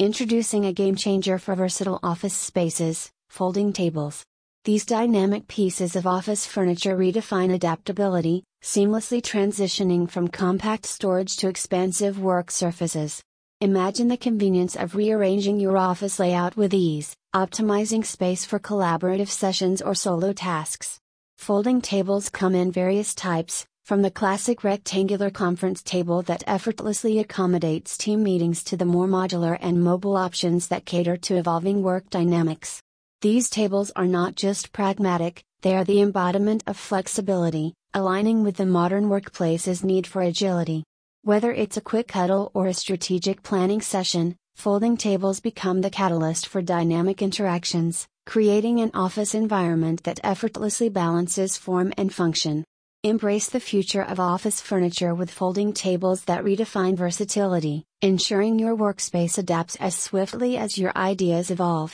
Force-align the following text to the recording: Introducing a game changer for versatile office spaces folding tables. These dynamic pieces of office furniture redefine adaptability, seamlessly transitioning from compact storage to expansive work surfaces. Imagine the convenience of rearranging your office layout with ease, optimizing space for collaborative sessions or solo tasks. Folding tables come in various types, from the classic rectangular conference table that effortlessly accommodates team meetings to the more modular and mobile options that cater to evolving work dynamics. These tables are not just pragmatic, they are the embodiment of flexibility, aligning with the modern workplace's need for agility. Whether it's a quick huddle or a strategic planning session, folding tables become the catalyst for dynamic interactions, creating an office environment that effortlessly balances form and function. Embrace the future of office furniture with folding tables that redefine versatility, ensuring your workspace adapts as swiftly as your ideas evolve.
Introducing 0.00 0.66
a 0.66 0.72
game 0.72 0.96
changer 0.96 1.38
for 1.38 1.54
versatile 1.54 2.00
office 2.02 2.34
spaces 2.34 3.12
folding 3.28 3.72
tables. 3.72 4.24
These 4.64 4.86
dynamic 4.86 5.46
pieces 5.46 5.94
of 5.94 6.04
office 6.04 6.44
furniture 6.44 6.96
redefine 6.96 7.54
adaptability, 7.54 8.42
seamlessly 8.60 9.22
transitioning 9.22 10.10
from 10.10 10.26
compact 10.26 10.86
storage 10.86 11.36
to 11.36 11.48
expansive 11.48 12.18
work 12.18 12.50
surfaces. 12.50 13.22
Imagine 13.60 14.08
the 14.08 14.16
convenience 14.16 14.74
of 14.74 14.96
rearranging 14.96 15.60
your 15.60 15.78
office 15.78 16.18
layout 16.18 16.56
with 16.56 16.74
ease, 16.74 17.14
optimizing 17.32 18.04
space 18.04 18.44
for 18.44 18.58
collaborative 18.58 19.28
sessions 19.28 19.80
or 19.80 19.94
solo 19.94 20.32
tasks. 20.32 20.98
Folding 21.38 21.80
tables 21.80 22.30
come 22.30 22.56
in 22.56 22.72
various 22.72 23.14
types, 23.14 23.64
from 23.84 24.00
the 24.00 24.10
classic 24.10 24.64
rectangular 24.64 25.28
conference 25.28 25.82
table 25.82 26.22
that 26.22 26.42
effortlessly 26.46 27.18
accommodates 27.18 27.98
team 27.98 28.22
meetings 28.22 28.64
to 28.64 28.78
the 28.78 28.84
more 28.86 29.06
modular 29.06 29.58
and 29.60 29.84
mobile 29.84 30.16
options 30.16 30.68
that 30.68 30.86
cater 30.86 31.18
to 31.18 31.36
evolving 31.36 31.82
work 31.82 32.08
dynamics. 32.08 32.80
These 33.20 33.50
tables 33.50 33.92
are 33.94 34.06
not 34.06 34.36
just 34.36 34.72
pragmatic, 34.72 35.44
they 35.60 35.76
are 35.76 35.84
the 35.84 36.00
embodiment 36.00 36.64
of 36.66 36.78
flexibility, 36.78 37.74
aligning 37.92 38.42
with 38.42 38.56
the 38.56 38.64
modern 38.64 39.10
workplace's 39.10 39.84
need 39.84 40.06
for 40.06 40.22
agility. 40.22 40.82
Whether 41.22 41.52
it's 41.52 41.76
a 41.76 41.82
quick 41.82 42.10
huddle 42.10 42.50
or 42.54 42.68
a 42.68 42.74
strategic 42.74 43.42
planning 43.42 43.82
session, 43.82 44.34
folding 44.56 44.96
tables 44.96 45.40
become 45.40 45.82
the 45.82 45.90
catalyst 45.90 46.46
for 46.46 46.62
dynamic 46.62 47.20
interactions, 47.20 48.06
creating 48.24 48.80
an 48.80 48.92
office 48.94 49.34
environment 49.34 50.04
that 50.04 50.20
effortlessly 50.24 50.88
balances 50.88 51.58
form 51.58 51.92
and 51.98 52.14
function. 52.14 52.64
Embrace 53.04 53.50
the 53.50 53.60
future 53.60 54.00
of 54.00 54.18
office 54.18 54.62
furniture 54.62 55.14
with 55.14 55.30
folding 55.30 55.74
tables 55.74 56.24
that 56.24 56.42
redefine 56.42 56.96
versatility, 56.96 57.84
ensuring 58.00 58.58
your 58.58 58.74
workspace 58.74 59.36
adapts 59.36 59.76
as 59.76 59.94
swiftly 59.94 60.56
as 60.56 60.78
your 60.78 60.90
ideas 60.96 61.50
evolve. 61.50 61.92